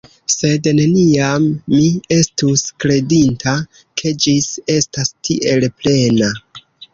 Sed 0.33 0.67
neniam 0.77 1.43
mi 1.73 1.81
estus 2.15 2.63
kredinta, 2.85 3.53
ke 4.01 4.15
ĝi 4.25 4.35
estas 4.79 5.13
tiel 5.31 5.69
plena. 5.83 6.33